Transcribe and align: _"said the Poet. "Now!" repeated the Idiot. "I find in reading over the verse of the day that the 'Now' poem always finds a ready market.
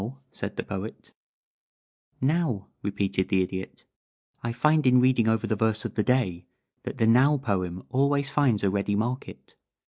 _"said 0.31 0.55
the 0.55 0.63
Poet. 0.63 1.13
"Now!" 2.19 2.69
repeated 2.81 3.29
the 3.29 3.43
Idiot. 3.43 3.85
"I 4.41 4.51
find 4.51 4.87
in 4.87 4.99
reading 4.99 5.27
over 5.27 5.45
the 5.45 5.55
verse 5.55 5.85
of 5.85 5.93
the 5.93 6.01
day 6.01 6.47
that 6.81 6.97
the 6.97 7.05
'Now' 7.05 7.37
poem 7.37 7.83
always 7.89 8.31
finds 8.31 8.63
a 8.63 8.71
ready 8.71 8.95
market. 8.95 9.53